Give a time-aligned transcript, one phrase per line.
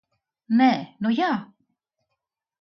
[0.61, 0.69] Nē,
[1.07, 1.29] nu jā!